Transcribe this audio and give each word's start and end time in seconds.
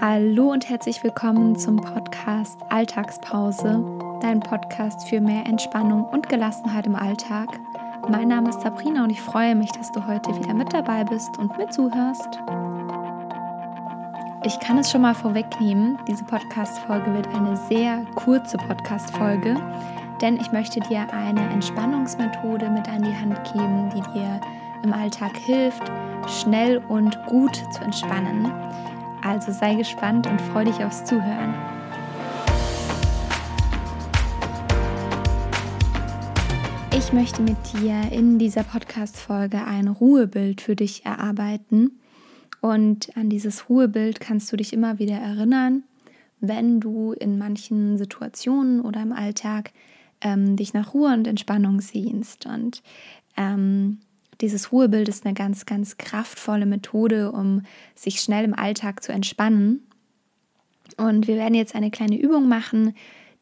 Hallo 0.00 0.50
und 0.50 0.66
herzlich 0.70 1.04
willkommen 1.04 1.56
zum 1.56 1.76
Podcast 1.76 2.58
Alltagspause, 2.70 3.84
dein 4.22 4.40
Podcast 4.40 5.06
für 5.06 5.20
mehr 5.20 5.44
Entspannung 5.44 6.06
und 6.06 6.26
Gelassenheit 6.30 6.86
im 6.86 6.94
Alltag. 6.94 7.60
Mein 8.08 8.28
Name 8.28 8.48
ist 8.48 8.62
Sabrina 8.62 9.04
und 9.04 9.10
ich 9.10 9.20
freue 9.20 9.54
mich, 9.54 9.70
dass 9.72 9.92
du 9.92 10.06
heute 10.06 10.34
wieder 10.34 10.54
mit 10.54 10.72
dabei 10.72 11.04
bist 11.04 11.36
und 11.36 11.54
mir 11.58 11.68
zuhörst. 11.68 12.40
Ich 14.46 14.58
kann 14.60 14.78
es 14.78 14.90
schon 14.90 15.02
mal 15.02 15.14
vorwegnehmen, 15.14 15.98
diese 16.08 16.24
Podcast-Folge 16.24 17.12
wird 17.12 17.28
eine 17.34 17.58
sehr 17.68 18.02
kurze 18.14 18.56
Podcast-Folge, 18.56 19.54
denn 20.22 20.38
ich 20.38 20.50
möchte 20.50 20.80
dir 20.80 21.12
eine 21.12 21.42
Entspannungsmethode 21.50 22.70
mit 22.70 22.88
an 22.88 23.02
die 23.02 23.14
Hand 23.14 23.38
geben, 23.52 23.90
die 23.94 24.18
dir 24.18 24.40
im 24.82 24.94
Alltag 24.94 25.36
hilft, 25.36 25.82
schnell 26.26 26.78
und 26.88 27.18
gut 27.26 27.56
zu 27.70 27.84
entspannen. 27.84 28.50
Also 29.22 29.52
sei 29.52 29.74
gespannt 29.74 30.26
und 30.26 30.40
freu 30.40 30.64
dich 30.64 30.82
aufs 30.82 31.04
Zuhören. 31.04 31.54
Ich 36.96 37.12
möchte 37.12 37.42
mit 37.42 37.56
dir 37.74 38.12
in 38.12 38.38
dieser 38.38 38.62
Podcast-Folge 38.62 39.64
ein 39.64 39.88
Ruhebild 39.88 40.60
für 40.60 40.76
dich 40.76 41.04
erarbeiten. 41.04 41.98
Und 42.60 43.16
an 43.16 43.28
dieses 43.28 43.68
Ruhebild 43.68 44.20
kannst 44.20 44.52
du 44.52 44.56
dich 44.56 44.72
immer 44.72 44.98
wieder 44.98 45.16
erinnern, 45.16 45.82
wenn 46.40 46.80
du 46.80 47.12
in 47.12 47.38
manchen 47.38 47.98
Situationen 47.98 48.80
oder 48.80 49.02
im 49.02 49.12
Alltag 49.12 49.72
ähm, 50.20 50.56
dich 50.56 50.72
nach 50.72 50.94
Ruhe 50.94 51.12
und 51.12 51.26
Entspannung 51.26 51.80
sehnst. 51.80 52.46
Und 52.46 52.82
ähm, 53.36 53.98
dieses 54.40 54.72
Ruhebild 54.72 55.08
ist 55.08 55.24
eine 55.24 55.34
ganz, 55.34 55.66
ganz 55.66 55.96
kraftvolle 55.98 56.66
Methode, 56.66 57.32
um 57.32 57.62
sich 57.94 58.20
schnell 58.20 58.44
im 58.44 58.54
Alltag 58.54 59.02
zu 59.02 59.12
entspannen. 59.12 59.86
Und 60.96 61.26
wir 61.26 61.36
werden 61.36 61.54
jetzt 61.54 61.74
eine 61.74 61.90
kleine 61.90 62.18
Übung 62.18 62.48
machen, 62.48 62.94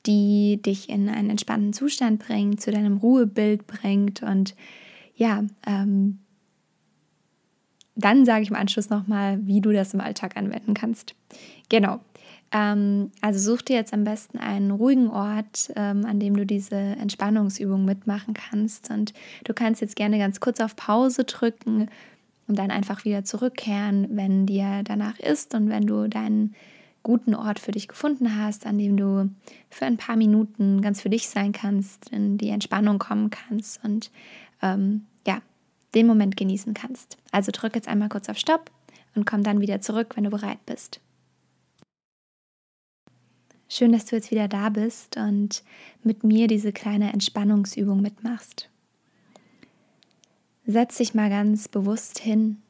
die 0.06 0.60
dich 0.62 0.88
in 0.88 1.08
einen 1.08 1.30
entspannten 1.30 1.72
Zustand 1.72 2.20
bringt, 2.20 2.60
zu 2.60 2.70
deinem 2.70 2.98
Ruhebild 2.98 3.66
bringt. 3.66 4.22
Und 4.22 4.54
ja, 5.14 5.44
ähm, 5.66 6.18
dann 7.94 8.24
sage 8.24 8.42
ich 8.42 8.50
im 8.50 8.56
Anschluss 8.56 8.90
nochmal, 8.90 9.44
wie 9.46 9.60
du 9.60 9.72
das 9.72 9.94
im 9.94 10.00
Alltag 10.00 10.36
anwenden 10.36 10.74
kannst. 10.74 11.14
Genau. 11.68 12.00
Ähm, 12.50 13.10
also 13.20 13.38
such 13.38 13.62
dir 13.62 13.76
jetzt 13.76 13.92
am 13.92 14.04
besten 14.04 14.38
einen 14.38 14.70
ruhigen 14.70 15.08
Ort, 15.08 15.70
ähm, 15.76 16.06
an 16.06 16.18
dem 16.18 16.36
du 16.36 16.46
diese 16.46 16.76
Entspannungsübung 16.76 17.84
mitmachen 17.84 18.34
kannst. 18.34 18.90
Und 18.90 19.12
du 19.44 19.52
kannst 19.54 19.80
jetzt 19.80 19.96
gerne 19.96 20.18
ganz 20.18 20.40
kurz 20.40 20.60
auf 20.60 20.76
Pause 20.76 21.24
drücken 21.24 21.88
und 22.46 22.58
dann 22.58 22.70
einfach 22.70 23.04
wieder 23.04 23.24
zurückkehren, 23.24 24.08
wenn 24.10 24.46
dir 24.46 24.82
danach 24.84 25.18
ist 25.18 25.54
und 25.54 25.68
wenn 25.68 25.86
du 25.86 26.08
deinen 26.08 26.54
guten 27.02 27.34
Ort 27.34 27.58
für 27.58 27.72
dich 27.72 27.88
gefunden 27.88 28.36
hast, 28.36 28.66
an 28.66 28.78
dem 28.78 28.96
du 28.96 29.30
für 29.70 29.86
ein 29.86 29.96
paar 29.96 30.16
Minuten 30.16 30.82
ganz 30.82 31.00
für 31.00 31.10
dich 31.10 31.28
sein 31.28 31.52
kannst, 31.52 32.10
in 32.10 32.38
die 32.38 32.48
Entspannung 32.48 32.98
kommen 32.98 33.30
kannst 33.30 33.82
und 33.84 34.10
ähm, 34.62 35.06
ja, 35.26 35.40
den 35.94 36.06
Moment 36.06 36.36
genießen 36.36 36.74
kannst. 36.74 37.16
Also 37.30 37.52
drück 37.52 37.74
jetzt 37.74 37.88
einmal 37.88 38.08
kurz 38.08 38.28
auf 38.28 38.38
Stopp 38.38 38.70
und 39.14 39.26
komm 39.26 39.42
dann 39.42 39.60
wieder 39.60 39.80
zurück, 39.80 40.16
wenn 40.16 40.24
du 40.24 40.30
bereit 40.30 40.64
bist. 40.66 41.00
Schön, 43.70 43.92
dass 43.92 44.06
du 44.06 44.16
jetzt 44.16 44.30
wieder 44.30 44.48
da 44.48 44.70
bist 44.70 45.18
und 45.18 45.62
mit 46.02 46.24
mir 46.24 46.46
diese 46.46 46.72
kleine 46.72 47.12
Entspannungsübung 47.12 48.00
mitmachst. 48.00 48.70
Setz 50.64 50.96
dich 50.96 51.12
mal 51.12 51.28
ganz 51.28 51.68
bewusst 51.68 52.18
hin. 52.18 52.62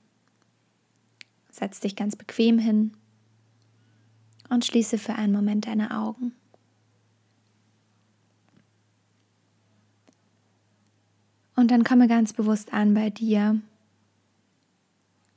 Setz 1.51 1.79
dich 1.79 1.95
ganz 1.95 2.17
bequem 2.17 2.59
hin 2.59 2.93
und 4.49 4.65
schließe 4.65 4.99
für 4.99 5.15
einen 5.15 5.33
Moment 5.33 5.67
deine 5.67 5.97
Augen. 5.97 6.33
Und 11.55 11.71
dann 11.71 11.85
komme 11.85 12.09
ganz 12.09 12.33
bewusst 12.33 12.73
an 12.73 12.95
bei 12.95 13.11
dir 13.11 13.61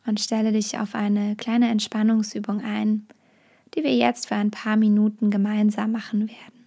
und 0.06 0.19
stelle 0.19 0.52
dich 0.52 0.78
auf 0.80 0.96
eine 0.96 1.35
kleine 1.35 1.69
Entspannungsübung 1.69 2.62
ein, 2.62 3.08
die 3.74 3.84
wir 3.84 3.96
jetzt 3.96 4.28
für 4.28 4.36
ein 4.36 4.52
paar 4.52 4.78
Minuten 4.78 5.30
gemeinsam 5.30 5.92
machen 5.92 6.28
werden. 6.30 6.62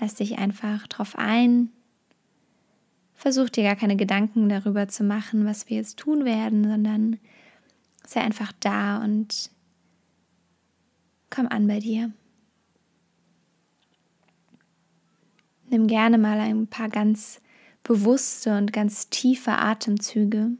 Lass 0.00 0.14
dich 0.14 0.38
einfach 0.38 0.86
drauf 0.86 1.16
ein. 1.16 1.70
Versuch 3.14 3.50
dir 3.50 3.64
gar 3.64 3.76
keine 3.76 3.96
Gedanken 3.96 4.48
darüber 4.48 4.88
zu 4.88 5.04
machen, 5.04 5.44
was 5.44 5.68
wir 5.68 5.76
jetzt 5.76 5.98
tun 5.98 6.24
werden, 6.24 6.64
sondern 6.64 7.18
sei 8.06 8.22
einfach 8.22 8.52
da 8.60 9.04
und 9.04 9.50
komm 11.28 11.46
an 11.48 11.66
bei 11.66 11.80
dir. 11.80 12.10
Nimm 15.68 15.86
gerne 15.86 16.16
mal 16.16 16.40
ein 16.40 16.66
paar 16.66 16.88
ganz 16.88 17.40
bewusste 17.82 18.56
und 18.56 18.72
ganz 18.72 19.10
tiefe 19.10 19.52
Atemzüge. 19.52 20.52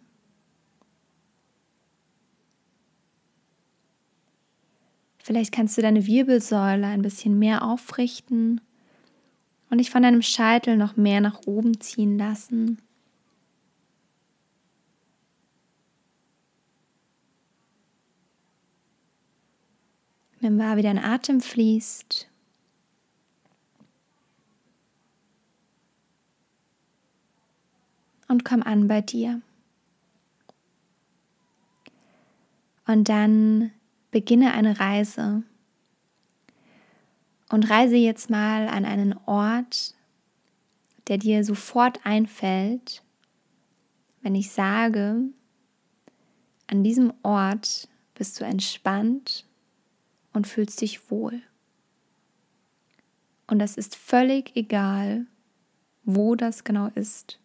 Vielleicht 5.22 5.52
kannst 5.52 5.76
du 5.76 5.82
deine 5.82 6.06
Wirbelsäule 6.06 6.86
ein 6.86 7.02
bisschen 7.02 7.38
mehr 7.38 7.62
aufrichten 7.62 8.60
und 9.68 9.78
dich 9.78 9.90
von 9.90 10.02
deinem 10.02 10.22
Scheitel 10.22 10.76
noch 10.76 10.96
mehr 10.96 11.20
nach 11.20 11.42
oben 11.46 11.78
ziehen 11.78 12.18
lassen. 12.18 12.80
Nimm 20.40 20.58
wahr, 20.58 20.78
wie 20.78 20.82
dein 20.82 20.98
Atem 20.98 21.42
fließt. 21.42 22.26
Und 28.28 28.44
komm 28.44 28.62
an 28.62 28.88
bei 28.88 29.02
dir. 29.02 29.42
Und 32.86 33.10
dann 33.10 33.70
beginne 34.10 34.52
eine 34.52 34.80
Reise 34.80 35.42
und 37.50 37.68
reise 37.68 37.96
jetzt 37.96 38.30
mal 38.30 38.68
an 38.68 38.84
einen 38.84 39.14
Ort, 39.26 39.94
der 41.08 41.18
dir 41.18 41.44
sofort 41.44 42.04
einfällt, 42.04 43.02
wenn 44.22 44.34
ich 44.34 44.50
sage, 44.50 45.22
an 46.66 46.84
diesem 46.84 47.12
Ort 47.22 47.88
bist 48.14 48.40
du 48.40 48.44
entspannt 48.44 49.44
und 50.32 50.46
fühlst 50.46 50.80
dich 50.80 51.10
wohl. 51.10 51.42
Und 53.48 53.58
das 53.58 53.76
ist 53.76 53.96
völlig 53.96 54.54
egal, 54.54 55.26
wo 56.04 56.36
das 56.36 56.62
genau 56.62 56.86
ist. 56.94 57.40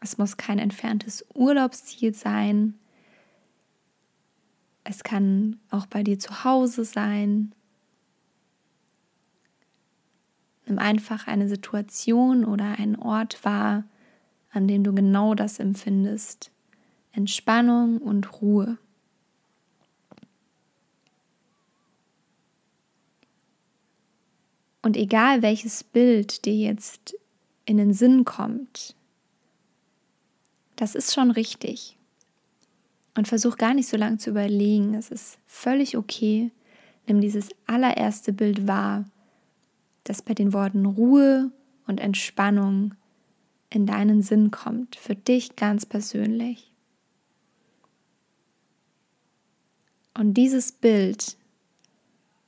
Es 0.00 0.18
muss 0.18 0.36
kein 0.36 0.58
entferntes 0.58 1.24
Urlaubsziel 1.32 2.12
sein. 2.12 2.74
Es 4.84 5.04
kann 5.04 5.60
auch 5.70 5.86
bei 5.86 6.02
dir 6.02 6.18
zu 6.18 6.44
Hause 6.44 6.84
sein. 6.84 7.54
Nimm 10.66 10.78
einfach 10.78 11.26
eine 11.26 11.48
Situation 11.48 12.44
oder 12.44 12.78
einen 12.78 12.96
Ort 12.96 13.44
wahr, 13.44 13.84
an 14.50 14.66
dem 14.68 14.84
du 14.84 14.94
genau 14.94 15.34
das 15.34 15.58
empfindest. 15.58 16.50
Entspannung 17.12 17.98
und 17.98 18.40
Ruhe. 18.40 18.78
Und 24.82 24.96
egal 24.96 25.42
welches 25.42 25.84
Bild 25.84 26.44
dir 26.44 26.54
jetzt 26.54 27.14
in 27.64 27.76
den 27.76 27.94
Sinn 27.94 28.24
kommt, 28.24 28.96
das 30.74 30.96
ist 30.96 31.14
schon 31.14 31.30
richtig. 31.30 31.96
Und 33.14 33.28
versuch 33.28 33.58
gar 33.58 33.74
nicht 33.74 33.88
so 33.88 33.96
lange 33.96 34.18
zu 34.18 34.30
überlegen. 34.30 34.94
Es 34.94 35.10
ist 35.10 35.38
völlig 35.46 35.96
okay. 35.96 36.50
Nimm 37.06 37.20
dieses 37.20 37.50
allererste 37.66 38.32
Bild 38.32 38.66
wahr, 38.66 39.04
das 40.04 40.22
bei 40.22 40.34
den 40.34 40.52
Worten 40.52 40.86
Ruhe 40.86 41.50
und 41.86 42.00
Entspannung 42.00 42.94
in 43.70 43.86
deinen 43.86 44.22
Sinn 44.22 44.50
kommt, 44.50 44.96
für 44.96 45.14
dich 45.14 45.56
ganz 45.56 45.84
persönlich. 45.84 46.72
Und 50.14 50.34
dieses 50.34 50.72
Bild 50.72 51.36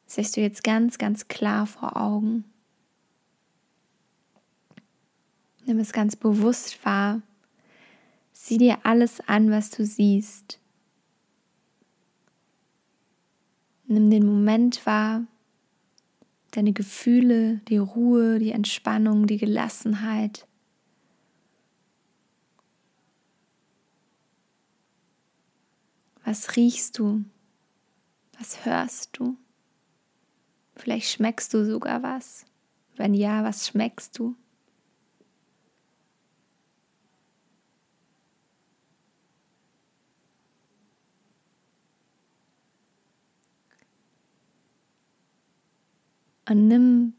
siehst 0.06 0.36
du 0.36 0.40
jetzt 0.40 0.62
ganz, 0.62 0.98
ganz 0.98 1.28
klar 1.28 1.66
vor 1.66 1.96
Augen. 1.96 2.44
Nimm 5.66 5.78
es 5.78 5.92
ganz 5.92 6.14
bewusst 6.14 6.84
wahr 6.84 7.22
Sieh 8.36 8.58
dir 8.58 8.84
alles 8.84 9.20
an, 9.20 9.50
was 9.50 9.70
du 9.70 9.86
siehst. 9.86 10.58
Nimm 13.86 14.10
den 14.10 14.26
Moment 14.26 14.84
wahr, 14.86 15.26
deine 16.50 16.72
Gefühle, 16.72 17.60
die 17.68 17.78
Ruhe, 17.78 18.38
die 18.40 18.50
Entspannung, 18.50 19.26
die 19.26 19.38
Gelassenheit. 19.38 20.46
Was 26.24 26.56
riechst 26.56 26.98
du? 26.98 27.24
Was 28.38 28.64
hörst 28.64 29.10
du? 29.18 29.36
Vielleicht 30.74 31.08
schmeckst 31.08 31.54
du 31.54 31.64
sogar 31.64 32.02
was. 32.02 32.44
Wenn 32.96 33.14
ja, 33.14 33.44
was 33.44 33.68
schmeckst 33.68 34.18
du? 34.18 34.34
Und 46.48 46.68
nimm 46.68 47.14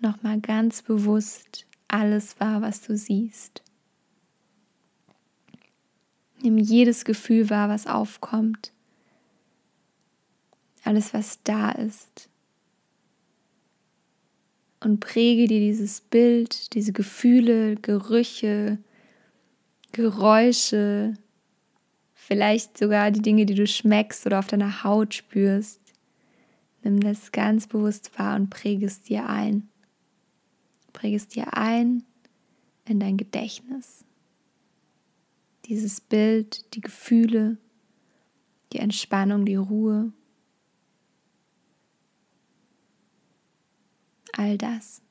nochmal 0.00 0.40
ganz 0.40 0.82
bewusst 0.82 1.66
alles 1.88 2.40
wahr, 2.40 2.62
was 2.62 2.80
du 2.80 2.96
siehst. 2.96 3.62
Nimm 6.40 6.58
jedes 6.58 7.04
Gefühl 7.04 7.50
wahr, 7.50 7.68
was 7.68 7.86
aufkommt. 7.86 8.72
Alles, 10.84 11.14
was 11.14 11.42
da 11.44 11.70
ist. 11.70 12.28
Und 14.80 14.98
präge 14.98 15.46
dir 15.46 15.60
dieses 15.60 16.00
Bild, 16.00 16.74
diese 16.74 16.92
Gefühle, 16.92 17.76
Gerüche, 17.76 18.78
Geräusche, 19.92 21.14
vielleicht 22.14 22.78
sogar 22.78 23.10
die 23.10 23.22
Dinge, 23.22 23.46
die 23.46 23.54
du 23.54 23.66
schmeckst 23.66 24.26
oder 24.26 24.38
auf 24.38 24.48
deiner 24.48 24.82
Haut 24.82 25.14
spürst. 25.14 25.81
Nimm 26.82 27.00
das 27.00 27.32
ganz 27.32 27.66
bewusst 27.66 28.18
wahr 28.18 28.36
und 28.36 28.50
präge 28.50 28.86
es 28.86 29.02
dir 29.02 29.28
ein. 29.28 29.68
Präge 30.92 31.16
es 31.16 31.28
dir 31.28 31.56
ein 31.56 32.04
in 32.84 32.98
dein 32.98 33.16
Gedächtnis. 33.16 34.04
Dieses 35.66 36.00
Bild, 36.00 36.74
die 36.74 36.80
Gefühle, 36.80 37.56
die 38.72 38.78
Entspannung, 38.78 39.44
die 39.44 39.54
Ruhe. 39.54 40.12
All 44.32 44.58
das. 44.58 45.02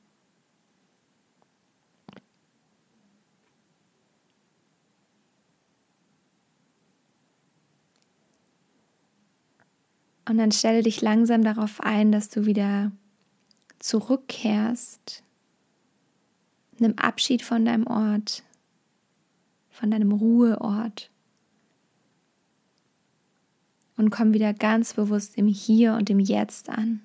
Und 10.28 10.38
dann 10.38 10.52
stelle 10.52 10.82
dich 10.82 11.00
langsam 11.00 11.42
darauf 11.42 11.80
ein, 11.80 12.12
dass 12.12 12.28
du 12.28 12.46
wieder 12.46 12.92
zurückkehrst. 13.78 15.22
Nimm 16.78 16.94
Abschied 16.96 17.42
von 17.42 17.64
deinem 17.64 17.86
Ort, 17.86 18.44
von 19.70 19.90
deinem 19.90 20.12
Ruheort. 20.12 21.10
Und 23.96 24.10
komm 24.10 24.32
wieder 24.32 24.54
ganz 24.54 24.94
bewusst 24.94 25.36
im 25.36 25.46
Hier 25.46 25.94
und 25.94 26.08
im 26.08 26.20
Jetzt 26.20 26.68
an. 26.68 27.02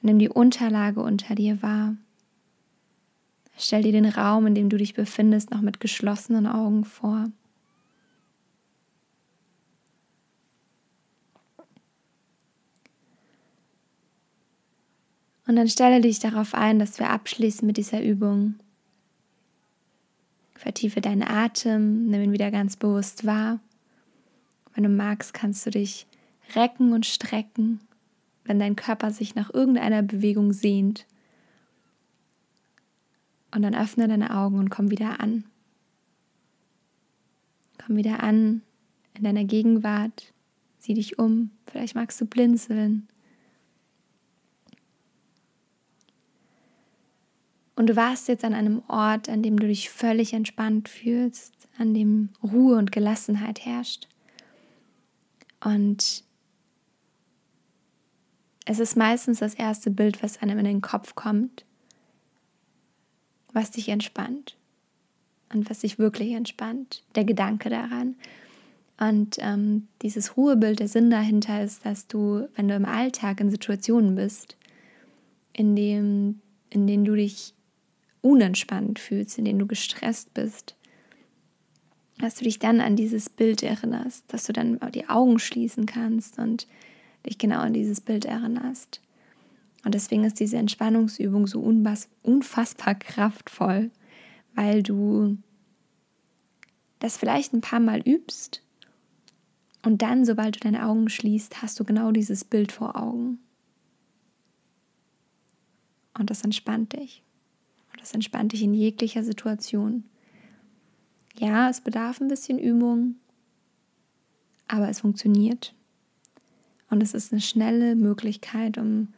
Nimm 0.00 0.18
die 0.18 0.28
Unterlage 0.28 1.00
unter 1.00 1.34
dir 1.34 1.60
wahr. 1.62 1.96
Stell 3.56 3.82
dir 3.82 3.92
den 3.92 4.06
Raum, 4.06 4.46
in 4.46 4.54
dem 4.54 4.68
du 4.68 4.76
dich 4.76 4.94
befindest, 4.94 5.50
noch 5.50 5.60
mit 5.60 5.80
geschlossenen 5.80 6.46
Augen 6.46 6.84
vor. 6.84 7.30
Und 15.48 15.56
dann 15.56 15.68
stelle 15.68 16.02
dich 16.02 16.18
darauf 16.18 16.54
ein, 16.54 16.78
dass 16.78 16.98
wir 16.98 17.08
abschließen 17.08 17.66
mit 17.66 17.78
dieser 17.78 18.02
Übung. 18.02 18.56
Vertiefe 20.54 21.00
deinen 21.00 21.22
Atem, 21.22 22.06
nimm 22.06 22.22
ihn 22.22 22.32
wieder 22.32 22.50
ganz 22.50 22.76
bewusst 22.76 23.24
wahr. 23.24 23.58
Wenn 24.74 24.84
du 24.84 24.90
magst, 24.90 25.32
kannst 25.32 25.64
du 25.64 25.70
dich 25.70 26.06
recken 26.54 26.92
und 26.92 27.06
strecken, 27.06 27.80
wenn 28.44 28.58
dein 28.58 28.76
Körper 28.76 29.10
sich 29.10 29.34
nach 29.34 29.52
irgendeiner 29.52 30.02
Bewegung 30.02 30.52
sehnt. 30.52 31.06
Und 33.50 33.62
dann 33.62 33.74
öffne 33.74 34.06
deine 34.06 34.36
Augen 34.36 34.58
und 34.58 34.68
komm 34.68 34.90
wieder 34.90 35.18
an. 35.18 35.44
Komm 37.78 37.96
wieder 37.96 38.22
an 38.22 38.60
in 39.14 39.24
deiner 39.24 39.44
Gegenwart. 39.44 40.34
Sieh 40.78 40.92
dich 40.92 41.18
um. 41.18 41.52
Vielleicht 41.70 41.94
magst 41.94 42.20
du 42.20 42.26
blinzeln. 42.26 43.08
Und 47.78 47.86
du 47.86 47.94
warst 47.94 48.26
jetzt 48.26 48.44
an 48.44 48.54
einem 48.54 48.82
Ort, 48.88 49.28
an 49.28 49.40
dem 49.40 49.56
du 49.56 49.68
dich 49.68 49.88
völlig 49.88 50.32
entspannt 50.32 50.88
fühlst, 50.88 51.54
an 51.78 51.94
dem 51.94 52.30
Ruhe 52.42 52.76
und 52.76 52.90
Gelassenheit 52.90 53.64
herrscht. 53.64 54.08
Und 55.64 56.24
es 58.64 58.80
ist 58.80 58.96
meistens 58.96 59.38
das 59.38 59.54
erste 59.54 59.92
Bild, 59.92 60.24
was 60.24 60.42
einem 60.42 60.58
in 60.58 60.64
den 60.64 60.80
Kopf 60.80 61.14
kommt, 61.14 61.64
was 63.52 63.70
dich 63.70 63.88
entspannt 63.90 64.56
und 65.54 65.70
was 65.70 65.78
dich 65.78 66.00
wirklich 66.00 66.32
entspannt, 66.32 67.04
der 67.14 67.24
Gedanke 67.24 67.70
daran. 67.70 68.16
Und 68.98 69.36
ähm, 69.38 69.86
dieses 70.02 70.36
Ruhebild, 70.36 70.80
der 70.80 70.88
Sinn 70.88 71.10
dahinter 71.10 71.62
ist, 71.62 71.86
dass 71.86 72.08
du, 72.08 72.48
wenn 72.56 72.66
du 72.66 72.74
im 72.74 72.86
Alltag 72.86 73.38
in 73.38 73.52
Situationen 73.52 74.16
bist, 74.16 74.56
in, 75.52 75.76
dem, 75.76 76.40
in 76.70 76.88
denen 76.88 77.04
du 77.04 77.14
dich 77.14 77.54
unentspannt 78.20 78.98
fühlst, 78.98 79.38
in 79.38 79.44
denen 79.44 79.58
du 79.58 79.66
gestresst 79.66 80.34
bist, 80.34 80.76
dass 82.18 82.34
du 82.34 82.44
dich 82.44 82.58
dann 82.58 82.80
an 82.80 82.96
dieses 82.96 83.28
Bild 83.28 83.62
erinnerst, 83.62 84.24
dass 84.28 84.44
du 84.44 84.52
dann 84.52 84.78
die 84.92 85.08
Augen 85.08 85.38
schließen 85.38 85.86
kannst 85.86 86.38
und 86.38 86.66
dich 87.26 87.38
genau 87.38 87.60
an 87.60 87.72
dieses 87.72 88.00
Bild 88.00 88.24
erinnerst. 88.24 89.00
Und 89.84 89.94
deswegen 89.94 90.24
ist 90.24 90.40
diese 90.40 90.56
Entspannungsübung 90.56 91.46
so 91.46 91.60
unfassbar 91.60 92.94
kraftvoll, 92.96 93.90
weil 94.54 94.82
du 94.82 95.38
das 96.98 97.16
vielleicht 97.16 97.52
ein 97.52 97.60
paar 97.60 97.80
Mal 97.80 98.00
übst 98.00 98.62
und 99.84 100.02
dann, 100.02 100.24
sobald 100.24 100.56
du 100.56 100.60
deine 100.60 100.84
Augen 100.84 101.08
schließt, 101.08 101.62
hast 101.62 101.78
du 101.78 101.84
genau 101.84 102.10
dieses 102.10 102.44
Bild 102.44 102.72
vor 102.72 102.96
Augen. 102.96 103.38
Und 106.18 106.30
das 106.30 106.42
entspannt 106.42 106.94
dich. 106.94 107.22
Das 107.98 108.14
entspannt 108.14 108.52
dich 108.52 108.62
in 108.62 108.74
jeglicher 108.74 109.24
Situation. 109.24 110.04
Ja, 111.36 111.68
es 111.68 111.80
bedarf 111.80 112.20
ein 112.20 112.28
bisschen 112.28 112.58
Übung, 112.58 113.16
aber 114.66 114.88
es 114.88 115.00
funktioniert. 115.00 115.74
Und 116.90 117.02
es 117.02 117.14
ist 117.14 117.32
eine 117.32 117.40
schnelle 117.40 117.96
Möglichkeit, 117.96 118.78
um, 118.78 119.08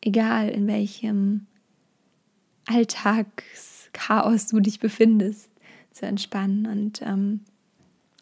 egal 0.00 0.48
in 0.50 0.66
welchem 0.66 1.46
Alltagschaos 2.66 4.46
du 4.48 4.60
dich 4.60 4.78
befindest, 4.78 5.50
zu 5.90 6.06
entspannen. 6.06 6.66
Und 6.66 7.02
ähm, 7.02 7.40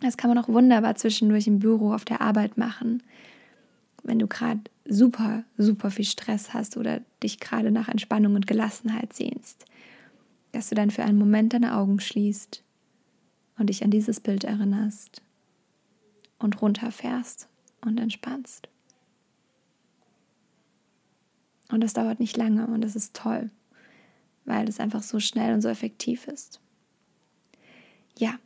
das 0.01 0.17
kann 0.17 0.29
man 0.29 0.39
auch 0.39 0.49
wunderbar 0.49 0.95
zwischendurch 0.95 1.47
im 1.47 1.59
Büro 1.59 1.93
auf 1.93 2.05
der 2.05 2.21
Arbeit 2.21 2.57
machen 2.57 3.03
wenn 4.07 4.19
du 4.19 4.27
gerade 4.27 4.61
super, 4.87 5.45
super 5.59 5.91
viel 5.91 6.05
Stress 6.05 6.55
hast 6.55 6.77
oder 6.77 7.01
dich 7.23 7.41
gerade 7.41 7.71
nach 7.71 7.89
Entspannung 7.89 8.35
und 8.35 8.47
Gelassenheit 8.47 9.13
sehnst, 9.13 9.65
dass 10.57 10.71
du 10.71 10.75
dann 10.75 10.91
für 10.91 11.05
einen 11.05 11.19
Moment 11.19 11.53
deine 11.53 11.77
Augen 11.77 12.01
schließt 12.01 12.63
und 13.59 13.67
dich 13.67 13.85
an 13.85 13.91
dieses 13.91 14.21
Bild 14.21 14.43
erinnerst 14.43 15.21
und 16.39 16.63
runterfährst 16.63 17.47
und 17.83 18.01
entspannst. 18.01 18.69
Und 21.71 21.83
das 21.83 21.93
dauert 21.93 22.21
nicht 22.21 22.39
lange 22.39 22.67
und 22.69 22.81
das 22.81 22.97
ist 22.97 23.15
toll, 23.15 23.51
weil 24.47 24.67
es 24.67 24.81
einfach 24.81 25.03
so 25.03 25.21
schnell 25.21 25.53
und 25.53 25.61
so 25.61 25.69
effektiv 25.69 26.27
ist. 26.27 26.59
Ja, 28.17 28.39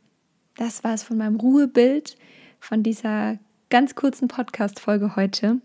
das 0.57 0.83
war 0.83 0.93
es 0.93 1.03
von 1.03 1.17
meinem 1.17 1.37
Ruhebild, 1.37 2.17
von 2.59 2.83
dieser 2.83 3.39
ganz 3.69 3.95
kurzen 3.95 4.27
Podcast-Folge 4.27 5.15
heute. 5.15 5.61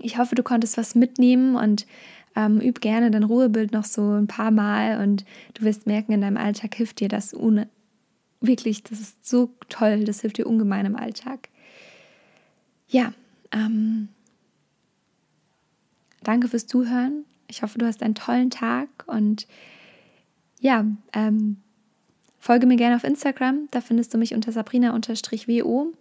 Ich 0.00 0.16
hoffe, 0.16 0.34
du 0.34 0.42
konntest 0.42 0.78
was 0.78 0.94
mitnehmen 0.94 1.56
und 1.56 1.86
ähm, 2.36 2.60
üb 2.60 2.80
gerne 2.80 3.10
dein 3.10 3.24
Ruhebild 3.24 3.72
noch 3.72 3.84
so 3.84 4.12
ein 4.12 4.26
paar 4.26 4.50
Mal 4.50 5.02
und 5.02 5.24
du 5.54 5.64
wirst 5.64 5.86
merken, 5.86 6.12
in 6.12 6.20
deinem 6.20 6.36
Alltag 6.36 6.74
hilft 6.74 7.00
dir 7.00 7.08
das 7.08 7.34
ohne. 7.34 7.68
Wirklich, 8.40 8.82
das 8.82 9.00
ist 9.00 9.28
so 9.28 9.50
toll, 9.68 10.04
das 10.04 10.20
hilft 10.20 10.38
dir 10.38 10.46
ungemein 10.46 10.86
im 10.86 10.96
Alltag. 10.96 11.48
Ja, 12.88 13.12
ähm, 13.52 14.08
danke 16.22 16.48
fürs 16.48 16.66
Zuhören. 16.66 17.24
Ich 17.48 17.62
hoffe, 17.62 17.78
du 17.78 17.86
hast 17.86 18.02
einen 18.02 18.14
tollen 18.14 18.50
Tag 18.50 18.88
und 19.06 19.46
ja, 20.60 20.84
ähm, 21.12 21.58
folge 22.38 22.66
mir 22.66 22.76
gerne 22.76 22.96
auf 22.96 23.04
Instagram. 23.04 23.68
Da 23.70 23.80
findest 23.80 24.12
du 24.14 24.18
mich 24.18 24.34
unter 24.34 24.52
sabrina-wo. 24.52 25.92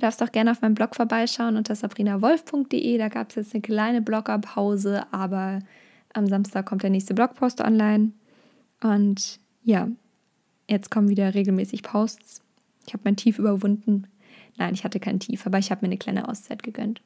Du 0.00 0.06
darfst 0.06 0.22
auch 0.22 0.32
gerne 0.32 0.50
auf 0.50 0.62
meinem 0.62 0.74
Blog 0.74 0.96
vorbeischauen 0.96 1.58
unter 1.58 1.74
sabrinawolf.de. 1.74 2.96
Da 2.96 3.08
gab 3.08 3.28
es 3.28 3.34
jetzt 3.34 3.54
eine 3.54 3.60
kleine 3.60 4.00
Bloggerpause, 4.00 5.04
aber 5.12 5.58
am 6.14 6.26
Samstag 6.26 6.64
kommt 6.64 6.82
der 6.82 6.88
nächste 6.88 7.12
Blogpost 7.12 7.60
online. 7.60 8.12
Und 8.82 9.38
ja, 9.62 9.88
jetzt 10.68 10.90
kommen 10.90 11.10
wieder 11.10 11.34
regelmäßig 11.34 11.82
Posts. 11.82 12.40
Ich 12.86 12.94
habe 12.94 13.02
mein 13.04 13.16
Tief 13.16 13.38
überwunden 13.38 14.06
Nein, 14.60 14.74
ich 14.74 14.84
hatte 14.84 15.00
kein 15.00 15.20
Tief, 15.20 15.46
aber 15.46 15.58
ich 15.58 15.70
habe 15.70 15.80
mir 15.80 15.88
eine 15.88 15.96
kleine 15.96 16.28
Auszeit 16.28 16.62
gegönnt. 16.62 17.00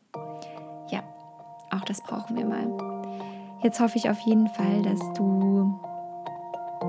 Ja, 0.91 1.03
auch 1.71 1.85
das 1.85 2.03
brauchen 2.03 2.37
wir 2.37 2.45
mal. 2.45 2.67
Jetzt 3.63 3.81
hoffe 3.81 3.97
ich 3.97 4.11
auf 4.11 4.19
jeden 4.21 4.49
Fall, 4.49 4.83
dass 4.83 5.01
du 5.15 5.81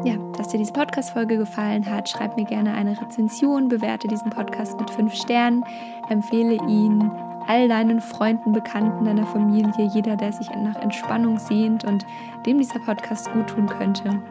ja, 0.05 0.15
dass 0.37 0.49
dir 0.49 0.59
diese 0.59 0.73
Podcast-Folge 0.73 1.37
gefallen 1.37 1.89
hat. 1.89 2.07
Schreib 2.07 2.37
mir 2.37 2.45
gerne 2.45 2.73
eine 2.73 2.99
Rezension, 2.99 3.67
bewerte 3.67 4.07
diesen 4.07 4.29
Podcast 4.29 4.79
mit 4.79 4.89
fünf 4.89 5.13
Sternen, 5.13 5.65
empfehle 6.09 6.55
ihn 6.67 7.11
all 7.47 7.67
deinen 7.67 8.01
Freunden, 8.01 8.51
Bekannten, 8.51 9.05
deiner 9.05 9.25
Familie, 9.25 9.89
jeder, 9.93 10.15
der 10.15 10.31
sich 10.31 10.49
nach 10.49 10.75
Entspannung 10.81 11.37
sehnt 11.39 11.83
und 11.83 12.05
dem 12.45 12.59
dieser 12.59 12.79
Podcast 12.79 13.31
gut 13.33 13.47
tun 13.47 13.67
könnte. 13.67 14.21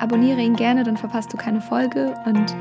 Abonniere 0.00 0.40
ihn 0.40 0.56
gerne, 0.56 0.82
dann 0.82 0.96
verpasst 0.96 1.32
du 1.32 1.36
keine 1.36 1.60
Folge 1.60 2.14
und 2.24 2.56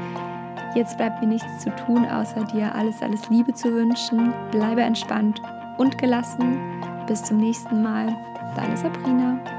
jetzt 0.76 0.98
bleibt 0.98 1.22
mir 1.22 1.28
nichts 1.28 1.60
zu 1.60 1.74
tun, 1.76 2.06
außer 2.06 2.44
dir 2.46 2.76
alles, 2.76 3.02
alles 3.02 3.30
Liebe 3.30 3.54
zu 3.54 3.72
wünschen. 3.72 4.34
Bleibe 4.52 4.82
entspannt 4.82 5.42
und 5.78 5.98
gelassen. 5.98 6.60
Bis 7.08 7.24
zum 7.24 7.38
nächsten 7.38 7.82
Mal. 7.82 8.16
Deine 8.56 8.78
Sabrina. 8.78 9.59